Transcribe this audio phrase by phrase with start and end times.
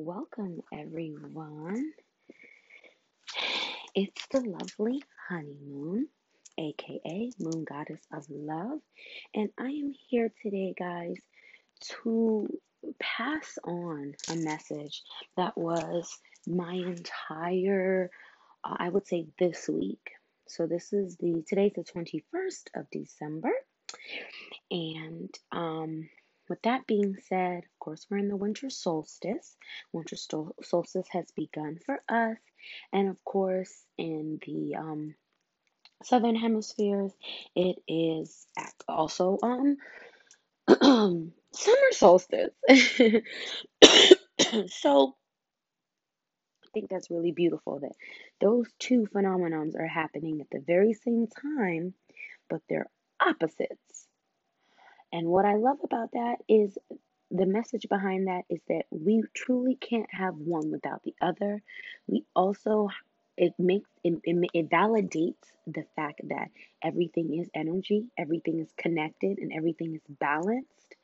[0.00, 1.90] Welcome, everyone.
[3.96, 6.06] It's the lovely honeymoon,
[6.56, 8.78] aka Moon Goddess of Love,
[9.34, 11.16] and I am here today, guys,
[12.02, 12.46] to
[13.00, 15.02] pass on a message
[15.36, 18.12] that was my entire,
[18.62, 20.12] uh, I would say, this week.
[20.46, 23.50] So this is the today's the 21st of December,
[24.70, 26.08] and um
[26.48, 29.56] with that being said, of course, we're in the winter solstice.
[29.92, 32.38] Winter solstice has begun for us.
[32.92, 35.14] And of course, in the um,
[36.02, 37.12] southern hemispheres,
[37.54, 38.46] it is
[38.88, 39.76] also um,
[41.52, 42.54] summer solstice.
[44.68, 45.16] so
[46.64, 47.92] I think that's really beautiful that
[48.40, 51.94] those two phenomenons are happening at the very same time,
[52.48, 52.90] but they're
[53.20, 53.87] opposites.
[55.12, 56.76] And what I love about that is
[57.30, 61.62] the message behind that is that we truly can't have one without the other.
[62.06, 62.88] We also
[63.38, 66.48] it makes it, it, validates the fact that
[66.82, 70.96] everything is energy, everything is connected, and everything is balanced.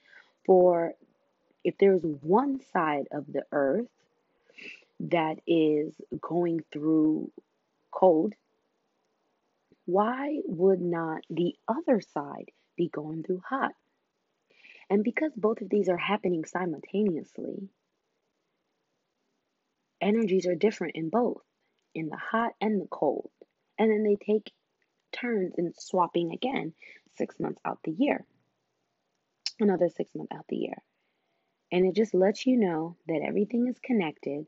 [0.44, 0.94] For
[1.62, 3.86] if there's one side of the earth
[5.00, 7.30] that is going through
[7.92, 8.34] cold,
[9.86, 13.72] why would not the other side be going through hot?
[14.94, 17.68] And because both of these are happening simultaneously,
[20.00, 21.42] energies are different in both,
[21.96, 23.32] in the hot and the cold.
[23.76, 24.52] And then they take
[25.10, 26.74] turns in swapping again
[27.16, 28.24] six months out the year,
[29.58, 30.78] another six months out the year.
[31.72, 34.46] And it just lets you know that everything is connected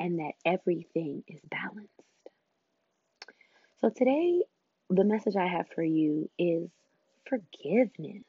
[0.00, 1.92] and that everything is balanced.
[3.82, 4.42] So today,
[4.88, 6.70] the message I have for you is
[7.28, 8.24] forgiveness,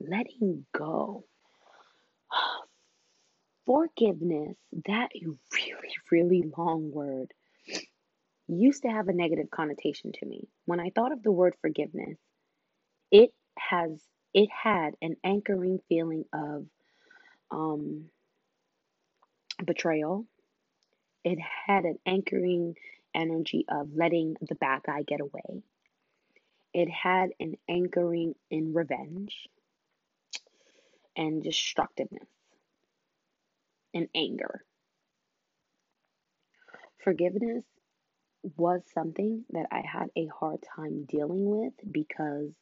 [0.00, 1.24] letting go.
[3.66, 4.56] Forgiveness,
[4.86, 7.32] that really, really long word,
[8.46, 10.48] used to have a negative connotation to me.
[10.66, 12.18] When I thought of the word forgiveness,
[13.10, 14.02] it has
[14.34, 16.66] it had an anchoring feeling of
[17.50, 18.06] um,
[19.64, 20.26] betrayal.
[21.24, 22.74] It had an anchoring
[23.14, 25.62] energy of letting the bad guy get away.
[26.74, 29.48] It had an anchoring in revenge
[31.16, 32.28] and destructiveness
[33.94, 34.64] and anger.
[37.04, 37.64] Forgiveness
[38.56, 42.54] was something that I had a hard time dealing with because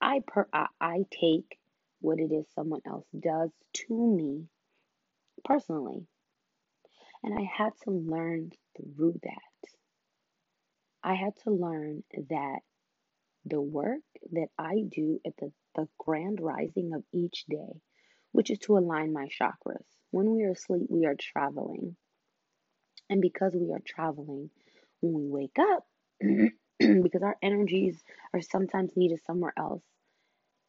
[0.00, 1.58] I per I, I take
[2.00, 4.46] what it is someone else does to me
[5.44, 6.06] personally.
[7.24, 9.70] And I had to learn through that.
[11.04, 12.60] I had to learn that
[13.44, 17.80] the work that I do at the, the grand rising of each day,
[18.32, 19.84] which is to align my chakras.
[20.10, 21.96] When we are asleep, we are traveling.
[23.10, 24.50] And because we are traveling,
[25.00, 25.86] when we wake up,
[26.78, 28.02] because our energies
[28.32, 29.82] are sometimes needed somewhere else,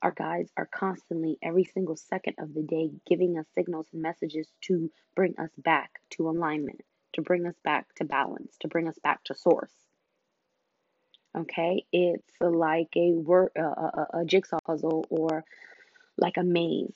[0.01, 4.47] our guides are constantly, every single second of the day, giving us signals and messages
[4.61, 6.81] to bring us back to alignment,
[7.13, 9.82] to bring us back to balance, to bring us back to source.
[11.35, 15.43] Okay, it's like a word, a, a, a jigsaw puzzle, or
[16.17, 16.95] like a maze,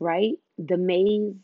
[0.00, 0.34] right?
[0.58, 1.36] The maze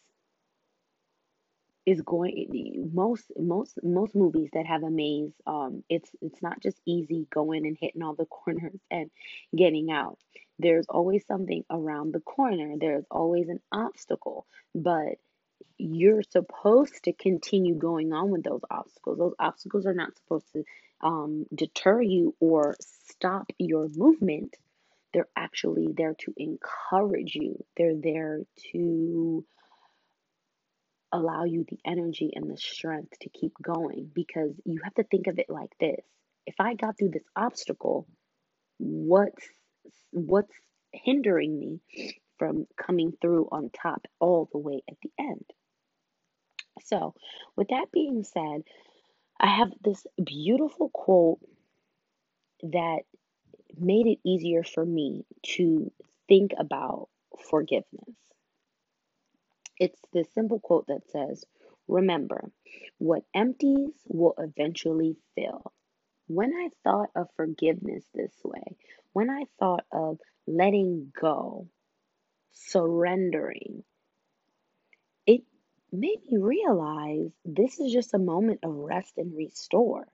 [1.86, 6.80] is going most most most movies that have a maze um it's it's not just
[6.84, 9.10] easy going and hitting all the corners and
[9.56, 10.18] getting out.
[10.58, 12.74] There's always something around the corner.
[12.78, 15.14] There's always an obstacle but
[15.78, 20.64] you're supposed to continue going on with those obstacles those obstacles are not supposed to
[21.00, 24.56] um, deter you or stop your movement,
[25.12, 27.64] they're actually there to encourage you.
[27.76, 28.40] They're there
[28.72, 29.44] to
[31.12, 35.26] allow you the energy and the strength to keep going because you have to think
[35.28, 36.04] of it like this.
[36.46, 38.06] If I got through this obstacle,
[38.78, 39.42] what's
[40.10, 40.52] what's
[40.92, 41.80] hindering me
[42.38, 45.44] from coming through on top all the way at the end?
[46.84, 47.14] So,
[47.56, 48.62] with that being said,
[49.38, 51.40] I have this beautiful quote
[52.62, 53.00] that
[53.78, 55.24] made it easier for me
[55.56, 55.90] to
[56.28, 57.08] think about
[57.50, 58.16] forgiveness.
[59.78, 61.44] It's this simple quote that says,
[61.88, 62.50] Remember,
[62.98, 65.72] what empties will eventually fill.
[66.26, 68.76] When I thought of forgiveness this way,
[69.12, 71.68] when I thought of letting go,
[72.56, 73.84] surrendering,
[75.26, 75.42] it
[75.92, 80.06] made me realize this is just a moment of rest and restore.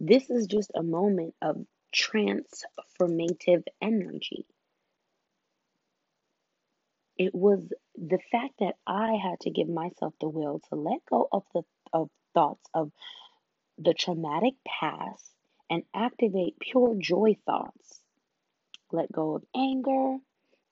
[0.00, 1.64] This is just a moment of
[1.94, 4.46] transformative energy.
[7.16, 11.28] It was the fact that I had to give myself the will to let go
[11.30, 12.90] of the of thoughts of
[13.78, 15.30] the traumatic past
[15.70, 18.00] and activate pure joy thoughts.
[18.92, 20.18] Let go of anger,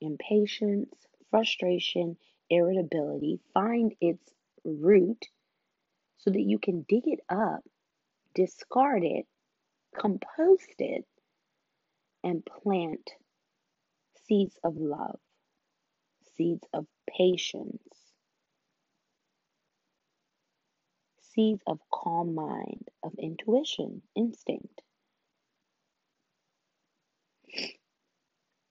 [0.02, 0.94] impatience,
[1.30, 2.16] frustration,
[2.50, 3.40] irritability.
[3.54, 4.22] Find its
[4.64, 5.26] root
[6.18, 7.64] so that you can dig it up,
[8.34, 9.26] discard it,
[9.94, 11.04] compost it,
[12.22, 13.10] and plant
[14.26, 15.18] seeds of love,
[16.36, 18.12] seeds of patience,
[21.34, 24.82] seeds of calm mind, of intuition, instinct.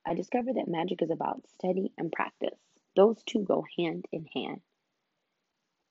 [0.06, 2.57] I discovered that magic is about study and practice.
[2.95, 4.62] Those two go hand in hand.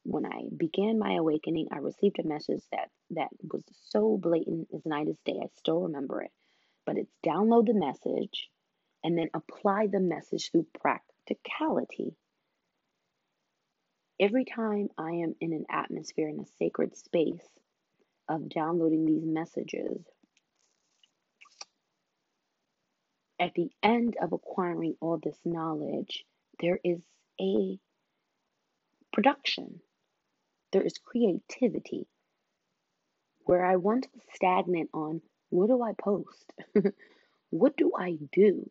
[0.03, 4.85] When I began my awakening, I received a message that, that was so blatant as
[4.85, 5.39] night as day.
[5.43, 6.33] I still remember it.
[6.87, 8.51] But it's download the message
[9.05, 12.17] and then apply the message through practicality.
[14.19, 17.47] Every time I am in an atmosphere, in a sacred space
[18.29, 20.03] of downloading these messages,
[23.41, 26.25] at the end of acquiring all this knowledge,
[26.61, 27.01] there is
[27.41, 27.79] a
[29.13, 29.81] production,
[30.73, 32.07] there is creativity.
[33.45, 36.53] Where I once was stagnant on what do I post?
[37.51, 38.71] what do I do?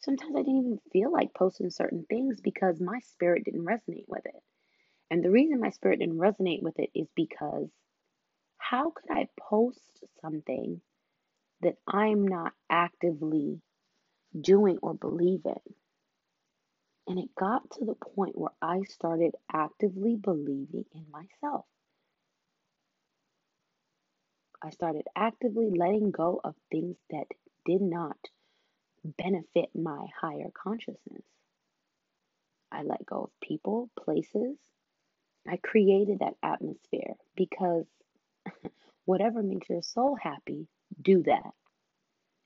[0.00, 4.26] Sometimes I didn't even feel like posting certain things because my spirit didn't resonate with
[4.26, 4.42] it.
[5.10, 7.70] And the reason my spirit didn't resonate with it is because
[8.58, 10.80] how could I post something
[11.62, 13.60] that I'm not actively
[14.38, 15.60] doing or believing.
[17.06, 21.64] And it got to the point where I started actively believing in myself.
[24.62, 27.26] I started actively letting go of things that
[27.64, 28.18] did not
[29.04, 31.22] benefit my higher consciousness.
[32.70, 34.58] I let go of people, places.
[35.48, 37.86] I created that atmosphere because
[39.04, 40.66] whatever makes your soul happy,
[41.02, 41.52] do that.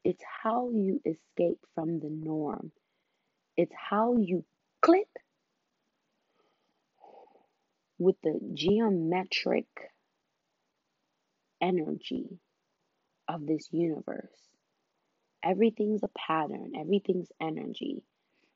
[0.05, 2.73] It's how you escape from the norm.
[3.57, 4.45] It's how you
[4.83, 5.09] click
[7.99, 9.67] with the geometric
[11.61, 12.39] energy
[13.29, 14.31] of this universe.
[15.43, 18.03] Everything's a pattern, everything's energy.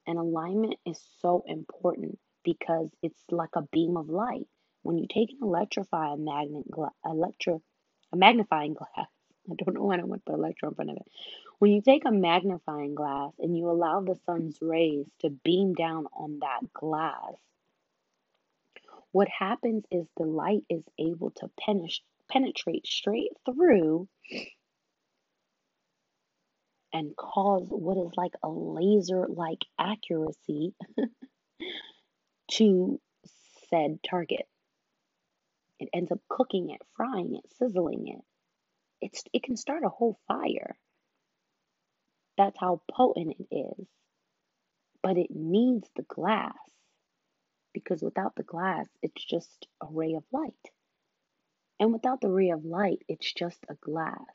[0.07, 4.49] And alignment is so important because it's like a beam of light.
[4.83, 7.63] When you take an electrify a magnet gla- electro
[8.13, 9.09] a magnifying glass,
[9.51, 11.07] I don't know why I want to put electro in front of it.
[11.59, 16.07] When you take a magnifying glass and you allow the sun's rays to beam down
[16.17, 17.35] on that glass,
[19.13, 21.51] what happens is the light is able to
[22.29, 24.09] penetrate straight through
[26.93, 30.75] and cause what is like a laser like accuracy
[32.51, 33.01] to
[33.71, 34.47] said target.
[35.79, 38.25] It ends up cooking it, frying it, sizzling it.
[39.07, 40.77] It's it can start a whole fire.
[42.37, 43.87] That's how potent it is.
[45.01, 46.57] But it needs the glass
[47.73, 50.73] because without the glass, it's just a ray of light.
[51.79, 54.35] And without the ray of light, it's just a glass.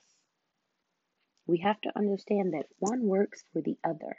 [1.47, 4.15] We have to understand that one works for the other.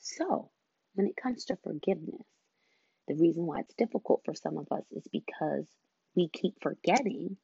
[0.00, 0.50] So,
[0.94, 2.26] when it comes to forgiveness,
[3.06, 5.66] the reason why it's difficult for some of us is because
[6.16, 7.36] we keep forgetting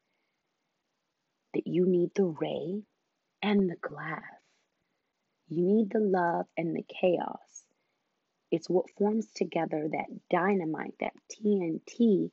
[1.54, 2.82] that you need the ray
[3.42, 4.22] and the glass.
[5.48, 7.64] You need the love and the chaos.
[8.50, 12.30] It's what forms together that dynamite, that TNT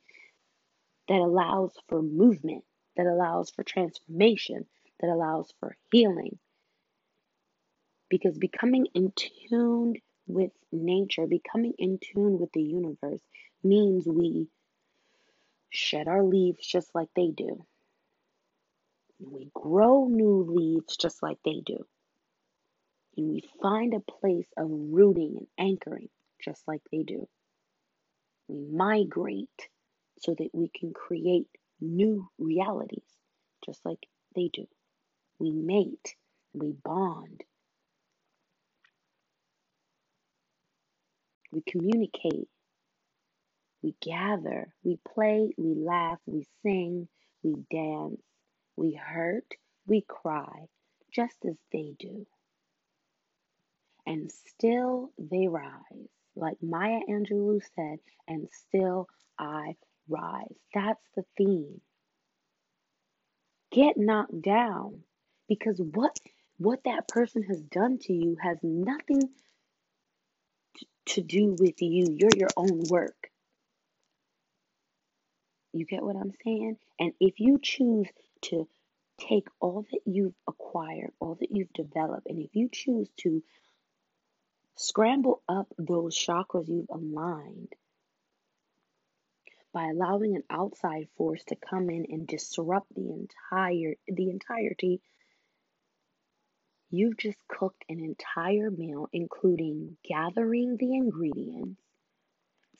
[1.08, 2.64] that allows for movement,
[2.96, 4.66] that allows for transformation,
[5.00, 6.38] that allows for healing.
[8.08, 9.94] Because becoming in tune
[10.26, 13.20] with nature, becoming in tune with the universe,
[13.62, 14.48] means we
[15.70, 17.64] shed our leaves just like they do.
[19.20, 21.84] We grow new leaves just like they do.
[23.16, 26.08] And we find a place of rooting and anchoring
[26.42, 27.28] just like they do.
[28.48, 29.68] We migrate
[30.20, 31.48] so that we can create
[31.80, 33.04] new realities
[33.64, 33.98] just like
[34.34, 34.66] they do.
[35.38, 36.16] We mate,
[36.54, 37.42] we bond,
[41.52, 42.48] we communicate,
[43.82, 47.08] we gather, we play, we laugh, we sing,
[47.42, 48.20] we dance,
[48.80, 49.44] we hurt,
[49.86, 50.66] we cry,
[51.12, 52.26] just as they do.
[54.06, 56.08] And still they rise.
[56.34, 59.06] Like Maya Angelou said, and still
[59.38, 59.76] I
[60.08, 60.56] rise.
[60.72, 61.82] That's the theme.
[63.70, 65.00] Get knocked down
[65.46, 66.18] because what
[66.56, 69.28] what that person has done to you has nothing
[71.06, 72.16] to do with you.
[72.18, 73.29] You're your own work.
[75.72, 76.76] You get what I'm saying?
[76.98, 78.08] And if you choose
[78.42, 78.66] to
[79.18, 83.42] take all that you've acquired, all that you've developed, and if you choose to
[84.76, 87.74] scramble up those chakras you've aligned
[89.72, 95.02] by allowing an outside force to come in and disrupt the entire the entirety
[96.90, 101.80] you've just cooked an entire meal including gathering the ingredients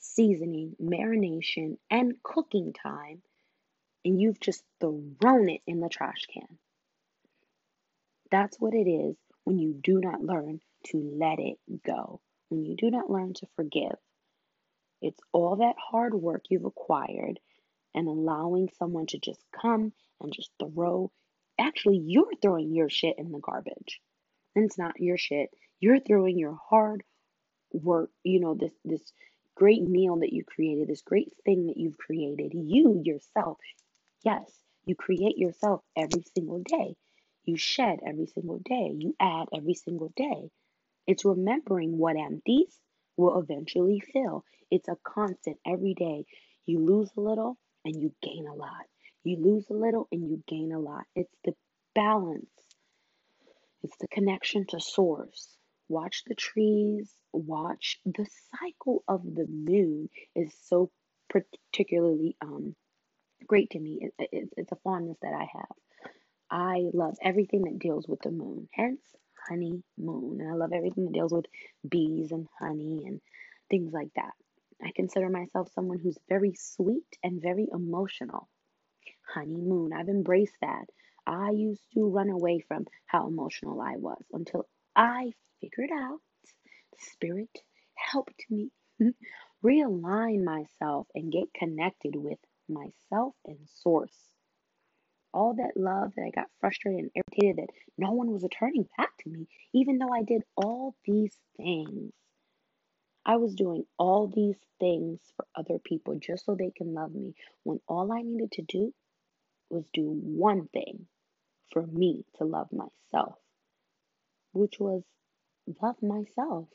[0.01, 3.21] seasoning marination and cooking time
[4.03, 6.57] and you've just thrown it in the trash can
[8.29, 12.75] that's what it is when you do not learn to let it go when you
[12.75, 13.95] do not learn to forgive
[15.01, 17.39] it's all that hard work you've acquired
[17.93, 19.91] and allowing someone to just come
[20.21, 21.11] and just throw.
[21.59, 23.99] Actually, you're throwing your shit in the garbage.
[24.55, 25.49] And it's not your shit.
[25.79, 27.03] You're throwing your hard
[27.71, 29.01] work, you know, this this
[29.55, 32.53] great meal that you created, this great thing that you've created.
[32.53, 33.59] You yourself,
[34.23, 34.51] yes,
[34.85, 36.95] you create yourself every single day.
[37.45, 38.93] You shed every single day.
[38.97, 40.51] You add every single day.
[41.07, 42.79] It's remembering what empties
[43.17, 44.45] will eventually fill.
[44.71, 46.25] It's a constant every day.
[46.65, 48.85] You lose a little and you gain a lot.
[49.23, 51.05] You lose a little and you gain a lot.
[51.15, 51.55] It's the
[51.93, 52.49] balance,
[53.83, 55.57] it's the connection to source.
[55.91, 58.25] Watch the trees, watch the
[58.57, 60.89] cycle of the moon is so
[61.29, 62.75] particularly um,
[63.47, 63.99] great to me.
[64.01, 65.75] It, it, it's a fondness that I have.
[66.49, 68.69] I love everything that deals with the moon.
[68.73, 69.01] Hence,
[69.49, 70.39] honey moon.
[70.39, 71.45] And I love everything that deals with
[71.87, 73.19] bees and honey and
[73.69, 74.31] things like that.
[74.81, 78.47] I consider myself someone who's very sweet and very emotional.
[79.33, 80.85] Honey moon, I've embraced that.
[81.27, 86.19] I used to run away from how emotional I was until I figured out
[86.97, 87.59] spirit
[87.95, 88.69] helped me
[89.63, 94.31] realign myself and get connected with myself and source
[95.33, 99.11] all that love that I got frustrated and irritated that no one was returning back
[99.19, 102.11] to me, even though I did all these things.
[103.25, 107.35] I was doing all these things for other people just so they can love me
[107.63, 108.93] when all I needed to do
[109.69, 111.05] was do one thing
[111.71, 113.35] for me to love myself,
[114.53, 115.03] which was
[115.81, 116.67] love myself,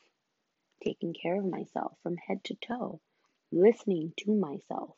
[0.83, 3.01] taking care of myself from head to toe,
[3.51, 4.95] listening to myself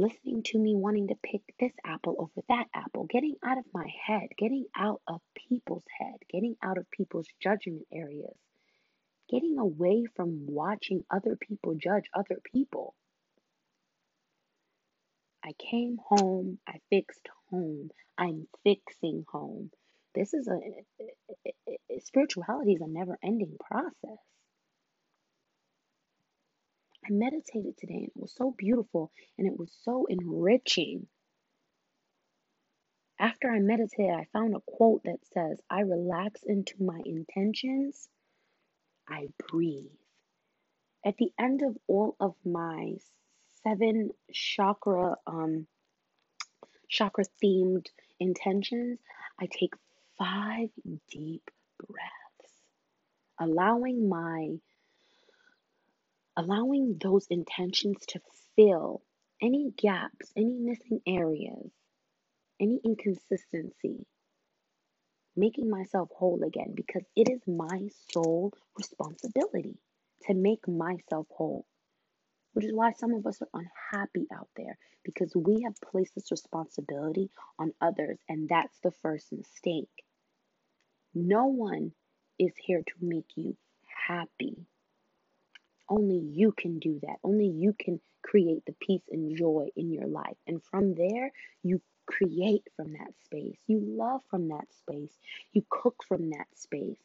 [0.00, 3.86] listening to me wanting to pick this apple over that apple, getting out of my
[4.06, 8.34] head, getting out of people's head, getting out of people's judgment areas,
[9.28, 12.94] getting away from watching other people judge other people.
[15.44, 19.70] I came home, I fixed home, I'm fixing home.
[20.14, 20.58] This is a,
[22.00, 24.18] spirituality is a never ending process.
[27.04, 31.06] I meditated today and it was so beautiful and it was so enriching.
[33.18, 38.08] After I meditated, I found a quote that says, I relax into my intentions,
[39.08, 39.90] I breathe.
[41.04, 42.96] At the end of all of my
[43.62, 45.66] seven chakra um
[46.88, 47.86] chakra themed
[48.18, 48.98] intentions,
[49.38, 49.74] I take
[50.20, 50.68] five
[51.10, 52.54] deep breaths,
[53.40, 54.50] allowing my
[56.36, 58.20] allowing those intentions to
[58.54, 59.02] fill
[59.42, 61.70] any gaps, any missing areas,
[62.60, 64.06] any inconsistency,
[65.36, 69.78] making myself whole again because it is my sole responsibility
[70.26, 71.64] to make myself whole.
[72.52, 73.48] Which is why some of us are
[73.92, 79.32] unhappy out there because we have placed this responsibility on others, and that's the first
[79.32, 79.88] mistake.
[81.14, 81.92] No one
[82.38, 83.56] is here to make you
[84.08, 84.56] happy.
[85.88, 87.16] Only you can do that.
[87.24, 90.36] Only you can create the peace and joy in your life.
[90.46, 93.56] And from there, you create from that space.
[93.66, 95.12] You love from that space.
[95.52, 96.98] You cook from that space.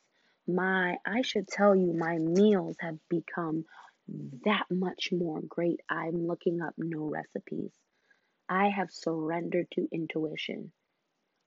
[0.47, 3.65] My, I should tell you, my meals have become
[4.45, 5.81] that much more great.
[5.89, 7.71] I'm looking up no recipes.
[8.47, 10.71] I have surrendered to intuition.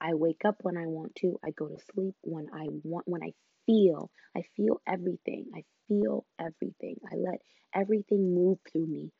[0.01, 1.39] I wake up when I want to.
[1.43, 3.33] I go to sleep when I want, when I
[3.65, 4.11] feel.
[4.35, 5.45] I feel everything.
[5.55, 6.97] I feel everything.
[7.11, 7.41] I let
[7.73, 9.11] everything move through me.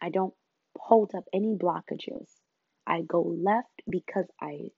[0.00, 0.34] I don't
[0.78, 2.28] hold up any blockages.
[2.86, 4.70] I go left because I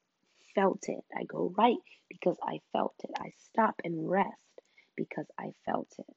[0.55, 1.05] felt it.
[1.17, 1.77] I go right
[2.09, 3.11] because I felt it.
[3.19, 4.63] I stop and rest
[4.97, 6.15] because I felt it.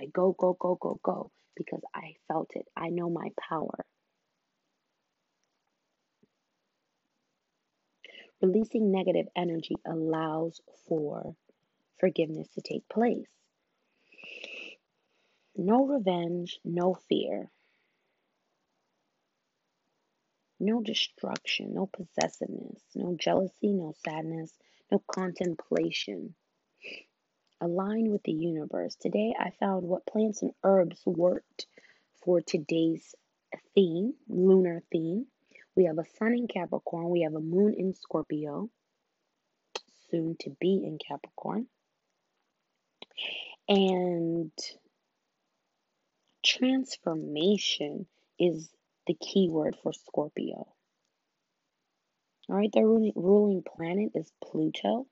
[0.00, 2.66] I go, go, go, go, go because I felt it.
[2.76, 3.84] I know my power.
[8.40, 11.34] Releasing negative energy allows for
[11.98, 13.26] forgiveness to take place.
[15.56, 17.50] No revenge, no fear,
[20.60, 24.52] no destruction, no possessiveness, no jealousy, no sadness,
[24.90, 26.34] no contemplation.
[27.60, 28.94] Align with the universe.
[28.94, 31.66] Today I found what plants and herbs worked
[32.22, 33.16] for today's
[33.74, 35.26] theme, lunar theme.
[35.78, 38.68] We have a sun in Capricorn, we have a moon in Scorpio,
[40.10, 41.68] soon to be in Capricorn.
[43.68, 44.50] And
[46.44, 48.08] transformation
[48.40, 48.70] is
[49.06, 50.66] the key word for Scorpio.
[52.48, 55.06] All right, ruling, ruling planet is Pluto.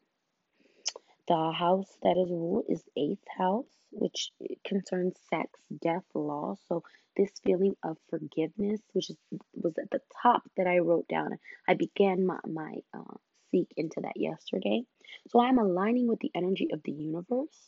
[1.28, 4.32] The house that is ruled is eighth house, which
[4.64, 5.48] concerns sex,
[5.80, 6.56] death, law.
[6.66, 6.82] So
[7.16, 9.16] this feeling of forgiveness, which is,
[9.54, 11.38] was at the top that I wrote down.
[11.68, 13.16] I began my my uh,
[13.50, 14.82] seek into that yesterday.
[15.28, 17.58] So I'm aligning with the energy of the universe.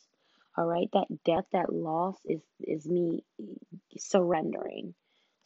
[0.57, 3.25] All right, that death, that loss is is me
[3.99, 4.95] surrendering,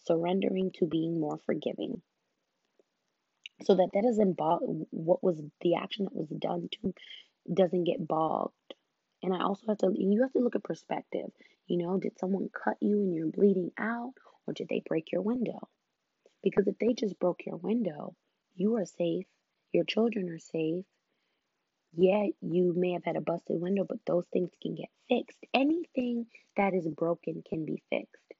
[0.06, 2.02] surrendering to being more forgiving,
[3.64, 6.94] so that that doesn't bog what was the action that was done to
[7.52, 8.54] doesn't get bogged.
[9.23, 11.30] And I also have to you have to look at perspective.
[11.66, 14.14] You know, did someone cut you and you're bleeding out,
[14.47, 15.69] or did they break your window?
[16.42, 18.14] Because if they just broke your window,
[18.54, 19.26] you are safe,
[19.73, 20.85] your children are safe,
[21.95, 25.38] yeah, you may have had a busted window, but those things can get fixed.
[25.52, 26.26] Anything
[26.57, 28.35] that is broken can be fixed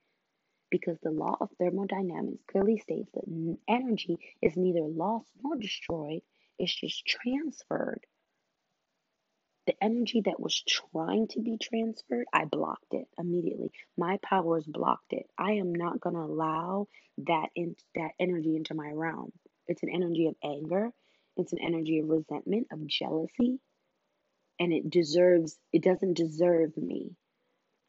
[0.71, 6.23] because the law of thermodynamics clearly states that energy is neither lost nor destroyed,
[6.59, 8.07] it's just transferred.
[9.67, 13.71] The energy that was trying to be transferred, I blocked it immediately.
[13.97, 15.27] My powers blocked it.
[15.39, 16.89] I am not going to allow
[17.19, 19.33] that in, that energy into my realm.
[19.69, 20.91] It's an energy of anger.
[21.37, 23.61] It's an energy of resentment, of jealousy,
[24.59, 27.17] and it deserves, it doesn't deserve me.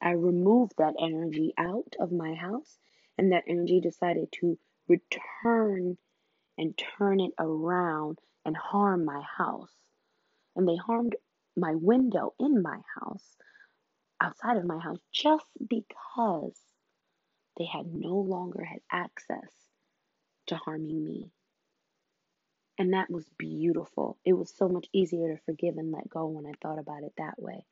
[0.01, 2.77] I removed that energy out of my house,
[3.17, 5.97] and that energy decided to return
[6.57, 9.71] and turn it around and harm my house.
[10.55, 11.15] And they harmed
[11.55, 13.35] my window in my house,
[14.21, 16.57] outside of my house, just because
[17.57, 19.51] they had no longer had access
[20.47, 21.31] to harming me.
[22.77, 24.17] And that was beautiful.
[24.25, 27.13] It was so much easier to forgive and let go when I thought about it
[27.17, 27.65] that way.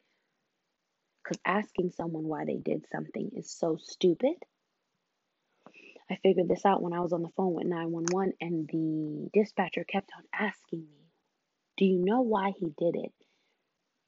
[1.23, 4.35] Because asking someone why they did something is so stupid.
[6.09, 9.85] I figured this out when I was on the phone with 911, and the dispatcher
[9.85, 11.07] kept on asking me,
[11.77, 13.13] Do you know why he did it?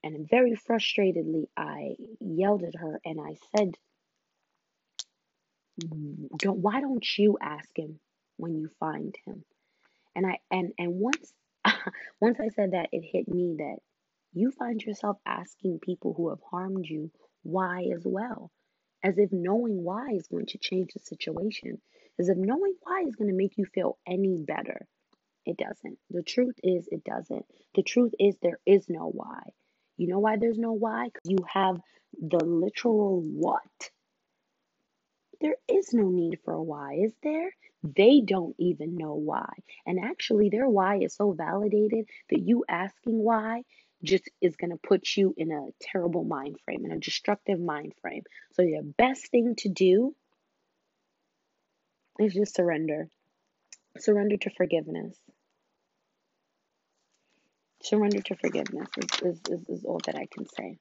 [0.04, 3.78] And very frustratedly, I yelled at her and I said,
[6.38, 8.00] don't, Why don't you ask him
[8.38, 9.44] when you find him?
[10.16, 11.34] And I and and once
[12.22, 13.78] once I said that, it hit me that
[14.34, 17.12] you find yourself asking people who have harmed you
[17.44, 18.52] why as well,
[19.04, 21.82] as if knowing why is going to change the situation,
[22.20, 24.88] as if knowing why is going to make you feel any better.
[25.46, 25.98] It doesn't.
[26.10, 27.46] The truth is, it doesn't.
[27.76, 29.42] The truth is, there is no why.
[30.04, 31.06] You know why there's no why?
[31.06, 31.80] Because you have
[32.12, 33.62] the literal what.
[35.39, 37.56] There is no need for a why, is there?
[37.84, 39.48] They don't even know why.
[39.86, 43.63] And actually, their why is so validated that you asking why
[44.04, 47.94] just is going to put you in a terrible mind frame, in a destructive mind
[48.02, 48.24] frame.
[48.56, 50.13] So, your best thing to do
[52.20, 53.08] is just surrender.
[54.00, 55.18] Surrender to forgiveness.
[57.84, 60.78] Surrender to forgiveness is, is, is, is all that I can say.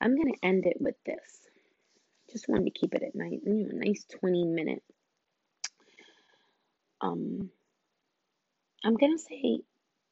[0.00, 1.48] I'm going to end it with this.
[2.30, 4.82] Just wanted to keep it at night, you know, nice 20 minute.
[7.00, 7.50] Um,
[8.84, 9.60] I'm going to say,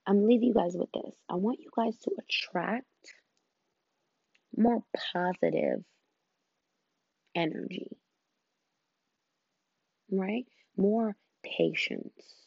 [0.07, 1.15] I'm leave you guys with this.
[1.29, 2.87] I want you guys to attract
[4.57, 5.85] more positive
[7.35, 7.97] energy,
[10.11, 10.47] right?
[10.77, 12.40] More patience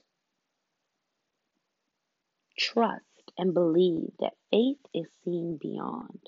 [2.58, 3.04] Trust
[3.38, 6.20] and believe that faith is seeing beyond.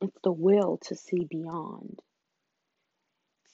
[0.00, 2.00] It's the will to see beyond.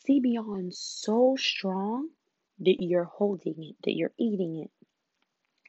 [0.07, 2.09] See beyond so strong
[2.61, 4.71] that you're holding it, that you're eating it.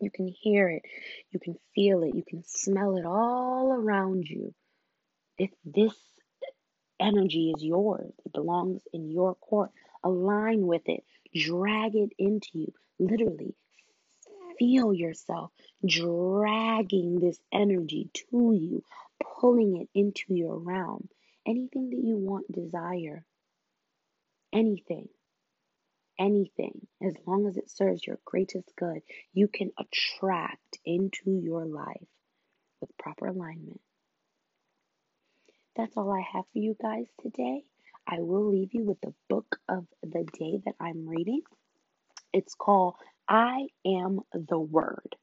[0.01, 0.83] You can hear it,
[1.29, 4.53] you can feel it, you can smell it all around you.
[5.37, 5.93] If this
[6.99, 9.71] energy is yours, it belongs in your court,
[10.03, 11.03] align with it,
[11.35, 12.73] drag it into you.
[12.99, 13.55] Literally,
[14.57, 15.51] feel yourself
[15.85, 18.83] dragging this energy to you,
[19.39, 21.09] pulling it into your realm.
[21.45, 23.25] Anything that you want, desire.
[24.53, 25.07] Anything.
[26.19, 26.87] Anything.
[27.03, 29.01] As long as it serves your greatest good,
[29.33, 32.07] you can attract into your life
[32.79, 33.81] with proper alignment.
[35.75, 37.63] That's all I have for you guys today.
[38.07, 41.41] I will leave you with the book of the day that I'm reading.
[42.33, 42.95] It's called
[43.31, 45.15] I Am the Word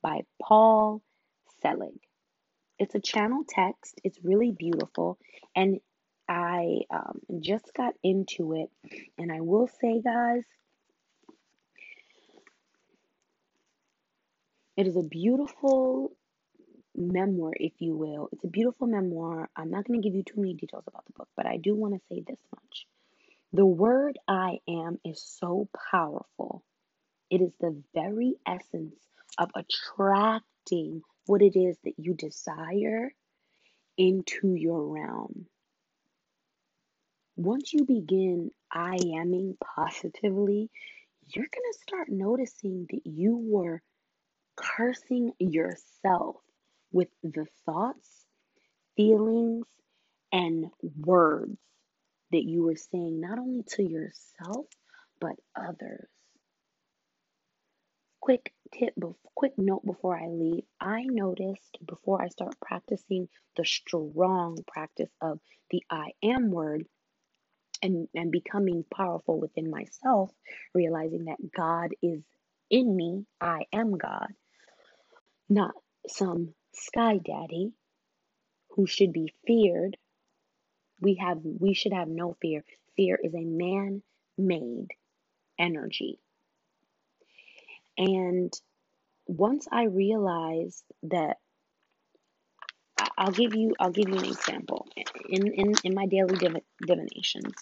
[0.00, 1.02] by Paul
[1.60, 1.98] Selig.
[2.78, 5.18] It's a channel text, it's really beautiful,
[5.56, 5.80] and
[6.28, 8.70] I um, just got into it.
[9.18, 10.44] And I will say, guys,
[14.76, 16.12] it is a beautiful
[16.94, 18.28] memoir, if you will.
[18.30, 19.50] It's a beautiful memoir.
[19.56, 21.74] I'm not going to give you too many details about the book, but I do
[21.74, 22.86] want to say this much.
[23.52, 26.62] The word I am is so powerful.
[27.30, 28.94] It is the very essence
[29.38, 33.12] of attracting what it is that you desire
[33.98, 35.46] into your realm.
[37.36, 40.70] Once you begin I aming positively,
[41.28, 43.82] you're going to start noticing that you were
[44.56, 46.36] cursing yourself
[46.92, 48.26] with the thoughts,
[48.96, 49.66] feelings,
[50.32, 50.66] and
[50.98, 51.58] words
[52.32, 54.66] that you were saying not only to yourself,
[55.20, 56.08] but others.
[58.26, 58.92] Quick tip,
[59.36, 60.64] quick note before I leave.
[60.80, 65.38] I noticed before I start practicing the strong practice of
[65.70, 66.88] the I am word
[67.80, 70.32] and, and becoming powerful within myself,
[70.74, 72.24] realizing that God is
[72.68, 74.34] in me, I am God,
[75.48, 75.74] not
[76.08, 77.74] some sky daddy
[78.70, 79.96] who should be feared.
[81.00, 82.64] We have we should have no fear.
[82.96, 84.88] Fear is a man-made
[85.60, 86.18] energy.
[87.98, 88.52] And
[89.26, 91.38] once I realized that
[93.18, 94.86] I'll give you I'll give you an example.
[95.28, 97.54] In in, in my daily div- divinations,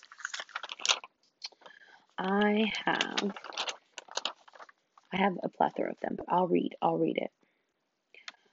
[2.18, 3.32] I have
[5.12, 7.30] I have a plethora of them, but I'll read I'll read it.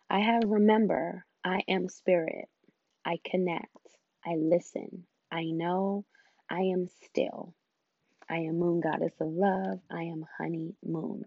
[0.09, 2.49] I have remember, I am spirit.
[3.05, 3.67] I connect.
[4.25, 5.05] I listen.
[5.31, 6.05] I know.
[6.49, 7.55] I am still.
[8.29, 9.79] I am moon goddess of love.
[9.91, 11.25] I am honey moon.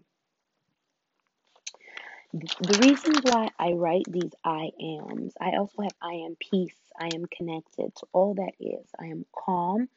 [2.35, 6.75] The reasons why I write these I ams, I also have I am peace.
[6.99, 8.89] I am connected to all that is.
[8.99, 9.87] I am calm.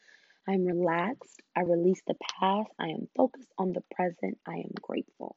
[0.46, 1.42] I'm relaxed.
[1.56, 2.70] I release the past.
[2.78, 4.38] I am focused on the present.
[4.46, 5.34] I am grateful.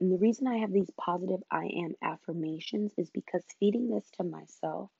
[0.00, 4.22] And the reason I have these positive I am affirmations is because feeding this to
[4.22, 4.90] myself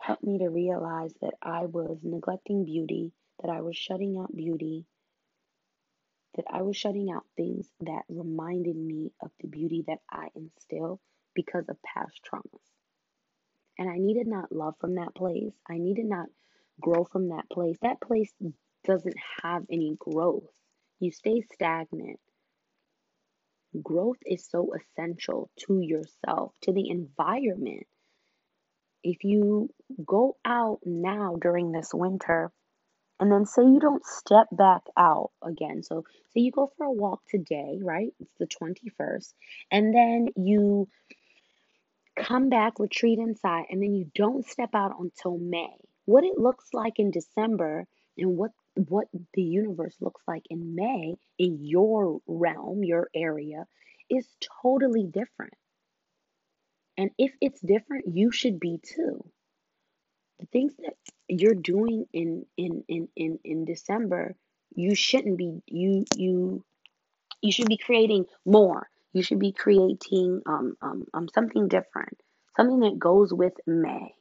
[0.00, 3.12] helped me to realize that I was neglecting beauty,
[3.42, 4.86] that I was shutting out beauty,
[6.38, 11.00] that I was shutting out things that reminded me of the beauty that I instill
[11.34, 12.62] because of past traumas.
[13.76, 15.52] And I needed not love from that place.
[15.68, 16.28] I needed not
[16.80, 17.76] grow from that place.
[17.82, 18.32] That place
[18.84, 20.48] doesn't have any growth.
[21.00, 22.20] You stay stagnant.
[23.82, 27.86] Growth is so essential to yourself, to the environment.
[29.02, 29.70] If you
[30.06, 32.52] go out now during this winter,
[33.20, 35.82] and then say you don't step back out again.
[35.82, 38.12] So, say you go for a walk today, right?
[38.20, 39.32] It's the 21st.
[39.70, 40.88] And then you
[42.16, 45.76] come back, retreat inside, and then you don't step out until May.
[46.04, 48.52] What it looks like in December and what
[48.86, 53.66] what the universe looks like in May in your realm, your area
[54.08, 54.26] is
[54.62, 55.54] totally different.
[56.96, 59.24] And if it's different, you should be too.
[60.40, 60.94] The things that
[61.28, 64.36] you're doing in in in in, in December,
[64.74, 66.64] you shouldn't be you you
[67.42, 68.88] you should be creating more.
[69.12, 72.20] You should be creating um um, um something different,
[72.56, 74.14] something that goes with May,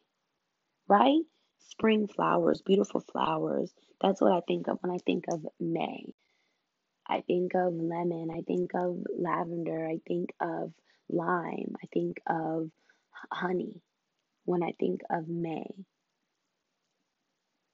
[0.88, 1.22] right?
[1.60, 3.72] Spring flowers, beautiful flowers.
[4.02, 6.14] That's what I think of when I think of May.
[7.08, 10.74] I think of lemon, I think of lavender, I think of
[11.10, 12.70] lime, I think of
[13.32, 13.82] honey
[14.46, 15.70] when I think of May.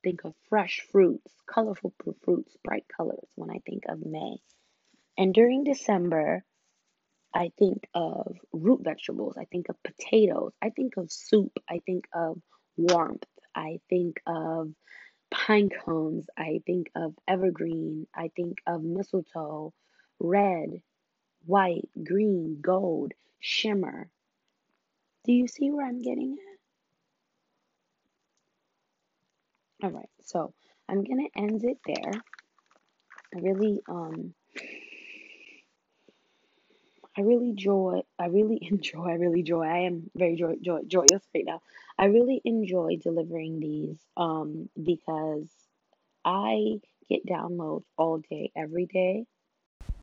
[0.04, 4.38] Think of fresh fruits, colorful fruits, bright colors when I think of May.
[5.18, 6.44] And during December,
[7.34, 9.38] I think of root vegetables.
[9.38, 10.54] I think of potatoes.
[10.62, 11.58] I think of soup.
[11.70, 12.40] I think of
[12.78, 13.24] warmth.
[13.56, 14.72] I think of
[15.32, 16.28] pine cones.
[16.38, 18.08] I think of evergreen.
[18.16, 19.74] I think of mistletoe,
[20.20, 20.82] red,
[21.46, 24.10] white, green, gold, shimmer.
[25.26, 26.53] Do you see where I'm getting at?
[29.84, 30.54] All right, so
[30.88, 32.14] I'm gonna end it there.
[33.36, 34.34] I really um
[37.18, 41.24] I really joy I really enjoy I really joy I am very joy, joy joyous
[41.36, 41.62] right now.
[41.98, 45.50] I really enjoy delivering these um because
[46.26, 49.26] I get downloads all day every day